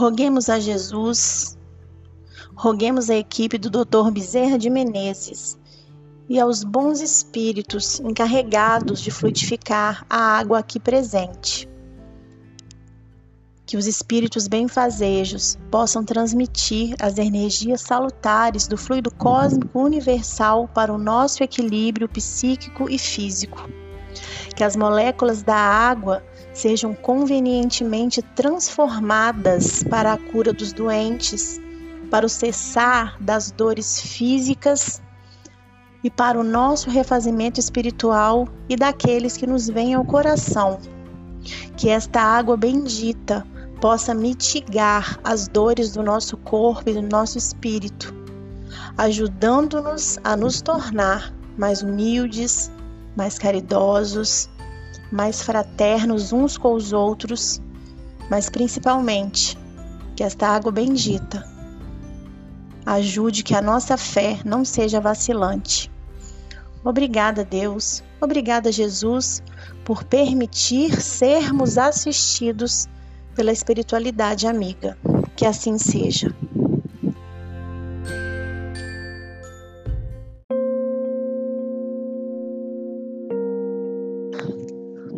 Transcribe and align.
Roguemos 0.00 0.48
a 0.48 0.58
Jesus, 0.58 1.58
roguemos 2.54 3.10
à 3.10 3.16
equipe 3.16 3.58
do 3.58 3.68
Dr. 3.68 4.10
Bezerra 4.10 4.58
de 4.58 4.70
Menezes 4.70 5.58
e 6.26 6.40
aos 6.40 6.64
bons 6.64 7.02
espíritos 7.02 8.00
encarregados 8.00 9.02
de 9.02 9.10
fluidificar 9.10 10.06
a 10.08 10.38
água 10.38 10.60
aqui 10.60 10.80
presente. 10.80 11.68
Que 13.66 13.76
os 13.76 13.86
espíritos 13.86 14.48
benfazejos 14.48 15.58
possam 15.70 16.02
transmitir 16.02 16.96
as 16.98 17.18
energias 17.18 17.82
salutares 17.82 18.66
do 18.66 18.78
fluido 18.78 19.10
cósmico 19.10 19.78
universal 19.78 20.66
para 20.66 20.90
o 20.90 20.96
nosso 20.96 21.42
equilíbrio 21.42 22.08
psíquico 22.08 22.88
e 22.88 22.98
físico. 22.98 23.68
Que 24.56 24.64
as 24.64 24.76
moléculas 24.76 25.42
da 25.42 25.56
água 25.56 26.24
sejam 26.52 26.94
convenientemente 26.94 28.22
transformadas 28.22 29.82
para 29.84 30.12
a 30.12 30.18
cura 30.18 30.52
dos 30.52 30.72
doentes, 30.72 31.60
para 32.10 32.26
o 32.26 32.28
cessar 32.28 33.16
das 33.20 33.50
dores 33.50 34.00
físicas 34.00 35.00
e 36.02 36.10
para 36.10 36.38
o 36.38 36.44
nosso 36.44 36.90
refazimento 36.90 37.60
espiritual 37.60 38.48
e 38.68 38.76
daqueles 38.76 39.36
que 39.36 39.46
nos 39.46 39.68
vêm 39.68 39.94
ao 39.94 40.04
coração. 40.04 40.78
Que 41.76 41.88
esta 41.88 42.20
água 42.20 42.56
bendita 42.56 43.46
possa 43.80 44.14
mitigar 44.14 45.18
as 45.24 45.48
dores 45.48 45.92
do 45.92 46.02
nosso 46.02 46.36
corpo 46.36 46.90
e 46.90 46.94
do 46.94 47.02
nosso 47.02 47.38
espírito, 47.38 48.14
ajudando-nos 48.98 50.18
a 50.22 50.36
nos 50.36 50.60
tornar 50.60 51.32
mais 51.56 51.82
humildes, 51.82 52.70
mais 53.16 53.38
caridosos, 53.38 54.50
mais 55.10 55.42
fraternos 55.42 56.32
uns 56.32 56.56
com 56.56 56.74
os 56.74 56.92
outros, 56.92 57.60
mas 58.30 58.48
principalmente 58.48 59.58
que 60.14 60.22
esta 60.22 60.48
água 60.48 60.70
bendita 60.70 61.44
ajude 62.84 63.42
que 63.42 63.54
a 63.54 63.62
nossa 63.62 63.96
fé 63.96 64.38
não 64.44 64.64
seja 64.64 65.00
vacilante. 65.00 65.90
Obrigada, 66.84 67.44
Deus. 67.44 68.02
Obrigada, 68.20 68.72
Jesus, 68.72 69.42
por 69.84 70.04
permitir 70.04 71.00
sermos 71.00 71.76
assistidos 71.76 72.88
pela 73.34 73.52
espiritualidade 73.52 74.46
amiga. 74.46 74.96
Que 75.36 75.46
assim 75.46 75.78
seja. 75.78 76.34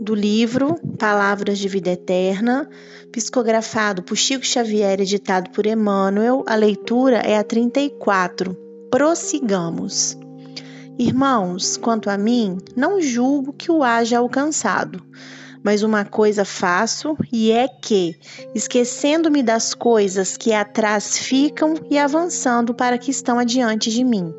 Do 0.03 0.15
livro 0.17 0.75
Palavras 0.99 1.59
de 1.59 1.69
Vida 1.69 1.91
Eterna, 1.91 2.69
psicografado 3.13 4.03
por 4.03 4.17
Chico 4.17 4.45
Xavier, 4.45 5.01
editado 5.01 5.51
por 5.51 5.65
Emmanuel. 5.65 6.43
A 6.47 6.57
leitura 6.57 7.19
é 7.19 7.39
a 7.39 7.45
34. 7.45 8.57
Prossigamos. 8.91 10.19
Irmãos, 10.99 11.77
quanto 11.77 12.11
a 12.11 12.19
mim, 12.19 12.59
não 12.77 13.01
julgo 13.01 13.53
que 13.53 13.71
o 13.71 13.83
haja 13.83 14.19
alcançado. 14.19 15.03
Mas 15.63 15.85
uma 15.85 16.05
coisa 16.05 16.45
faço, 16.45 17.17
e 17.33 17.53
é 17.53 17.69
que, 17.69 18.17
esquecendo-me 18.53 19.41
das 19.41 19.73
coisas 19.73 20.37
que 20.37 20.53
atrás 20.53 21.17
ficam 21.17 21.75
e 21.89 21.97
avançando 21.97 22.75
para 22.75 22.99
que 22.99 23.13
estão 23.13 23.39
adiante 23.39 23.89
de 23.89 24.03
mim. 24.03 24.35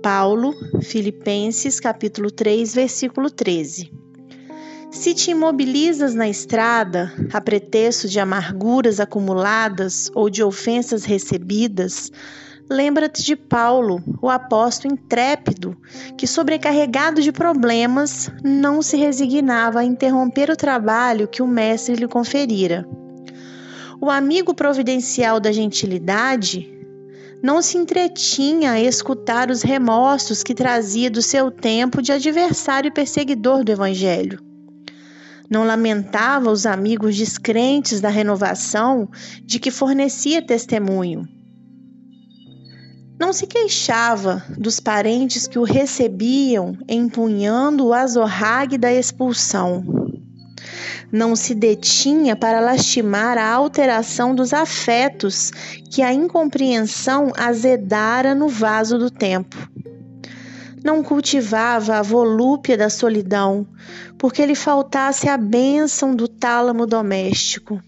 Paulo, 0.00 0.54
Filipenses, 0.80 1.80
capítulo 1.80 2.30
3, 2.30 2.74
versículo 2.74 3.28
13. 3.28 4.01
Se 4.92 5.14
te 5.14 5.30
imobilizas 5.30 6.14
na 6.14 6.28
estrada, 6.28 7.10
a 7.32 7.40
pretexto 7.40 8.06
de 8.06 8.20
amarguras 8.20 9.00
acumuladas 9.00 10.10
ou 10.14 10.28
de 10.28 10.44
ofensas 10.44 11.04
recebidas, 11.04 12.12
lembra-te 12.70 13.22
de 13.22 13.34
Paulo, 13.34 14.04
o 14.20 14.28
apóstolo 14.28 14.92
intrépido, 14.92 15.74
que, 16.16 16.26
sobrecarregado 16.26 17.22
de 17.22 17.32
problemas, 17.32 18.30
não 18.44 18.82
se 18.82 18.98
resignava 18.98 19.80
a 19.80 19.84
interromper 19.84 20.50
o 20.50 20.56
trabalho 20.56 21.26
que 21.26 21.42
o 21.42 21.48
mestre 21.48 21.96
lhe 21.96 22.06
conferira. 22.06 22.86
O 23.98 24.10
amigo 24.10 24.54
providencial 24.54 25.40
da 25.40 25.50
gentilidade 25.52 26.70
não 27.42 27.62
se 27.62 27.78
entretinha 27.78 28.72
a 28.72 28.80
escutar 28.80 29.50
os 29.50 29.62
remorsos 29.62 30.42
que 30.42 30.54
trazia 30.54 31.10
do 31.10 31.22
seu 31.22 31.50
tempo 31.50 32.02
de 32.02 32.12
adversário 32.12 32.88
e 32.88 32.92
perseguidor 32.92 33.64
do 33.64 33.72
Evangelho 33.72 34.51
não 35.50 35.64
lamentava 35.64 36.50
os 36.50 36.66
amigos 36.66 37.16
descrentes 37.16 38.00
da 38.00 38.08
renovação 38.08 39.08
de 39.44 39.58
que 39.58 39.70
fornecia 39.70 40.40
testemunho. 40.40 41.28
Não 43.18 43.32
se 43.32 43.46
queixava 43.46 44.42
dos 44.58 44.80
parentes 44.80 45.46
que 45.46 45.58
o 45.58 45.62
recebiam 45.62 46.76
empunhando 46.88 47.86
o 47.86 47.92
azorrague 47.92 48.76
da 48.76 48.92
expulsão. 48.92 49.84
Não 51.12 51.36
se 51.36 51.54
detinha 51.54 52.34
para 52.34 52.58
lastimar 52.58 53.38
a 53.38 53.52
alteração 53.52 54.34
dos 54.34 54.52
afetos 54.52 55.50
que 55.90 56.02
a 56.02 56.12
incompreensão 56.12 57.30
azedara 57.36 58.34
no 58.34 58.48
vaso 58.48 58.98
do 58.98 59.10
tempo 59.10 59.56
não 60.82 61.02
cultivava 61.02 61.96
a 61.96 62.02
volúpia 62.02 62.76
da 62.76 62.90
solidão, 62.90 63.66
porque 64.18 64.44
lhe 64.44 64.54
faltasse 64.54 65.28
a 65.28 65.36
bênção 65.36 66.14
do 66.14 66.26
tálamo 66.26 66.86
doméstico. 66.86 67.80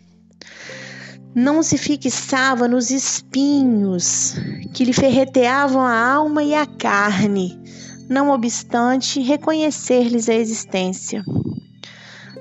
Não 1.35 1.63
se 1.63 1.77
fixava 1.77 2.69
nos 2.69 2.91
espinhos 2.91 4.35
que 4.73 4.85
lhe 4.85 4.93
ferreteavam 4.93 5.83
a 5.83 6.13
alma 6.13 6.45
e 6.45 6.55
a 6.55 6.65
carne, 6.65 7.61
não 8.09 8.31
obstante 8.31 9.21
reconhecer-lhes 9.21 10.29
a 10.29 10.35
existência. 10.35 11.25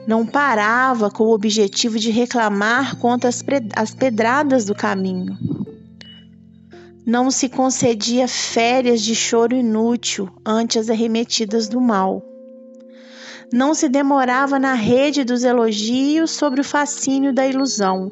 Não 0.05 0.25
parava 0.25 1.09
com 1.09 1.23
o 1.23 1.33
objetivo 1.33 1.97
de 1.97 2.11
reclamar 2.11 2.97
contra 2.97 3.29
as 3.29 3.93
pedradas 3.93 4.65
do 4.65 4.75
caminho 4.75 5.52
não 7.05 7.29
se 7.29 7.49
concedia 7.49 8.27
férias 8.27 9.01
de 9.01 9.13
choro 9.13 9.55
inútil 9.55 10.29
ante 10.45 10.79
as 10.79 10.89
arremetidas 10.89 11.67
do 11.67 11.81
mal. 11.81 12.23
Não 13.51 13.73
se 13.73 13.89
demorava 13.89 14.57
na 14.57 14.73
rede 14.73 15.23
dos 15.23 15.43
elogios 15.43 16.31
sobre 16.31 16.61
o 16.61 16.63
fascínio 16.63 17.33
da 17.33 17.45
ilusão. 17.45 18.11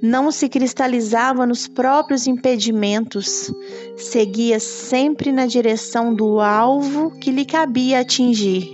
Não 0.00 0.30
se 0.30 0.48
cristalizava 0.48 1.46
nos 1.46 1.66
próprios 1.66 2.26
impedimentos, 2.26 3.52
seguia 3.96 4.60
sempre 4.60 5.32
na 5.32 5.46
direção 5.46 6.14
do 6.14 6.40
alvo 6.40 7.10
que 7.18 7.30
lhe 7.30 7.44
cabia 7.44 8.00
atingir. 8.00 8.70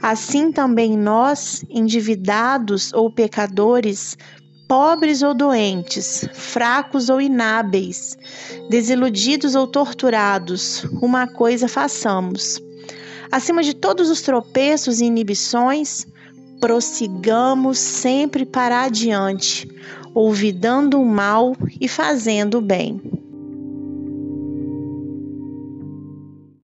Assim 0.00 0.52
também 0.52 0.96
nós, 0.96 1.64
endividados 1.68 2.92
ou 2.92 3.10
pecadores, 3.10 4.16
pobres 4.68 5.22
ou 5.22 5.32
doentes, 5.32 6.28
fracos 6.32 7.08
ou 7.08 7.20
inábeis, 7.20 8.16
desiludidos 8.68 9.54
ou 9.54 9.66
torturados, 9.66 10.84
uma 11.00 11.26
coisa 11.26 11.68
façamos. 11.68 12.60
Acima 13.30 13.62
de 13.62 13.74
todos 13.74 14.10
os 14.10 14.22
tropeços 14.22 15.00
e 15.00 15.04
inibições, 15.04 16.06
prossigamos 16.60 17.78
sempre 17.78 18.44
para 18.44 18.82
adiante, 18.82 19.68
olvidando 20.14 21.00
o 21.00 21.04
mal 21.04 21.56
e 21.80 21.88
fazendo 21.88 22.58
o 22.58 22.62
bem. 22.62 23.00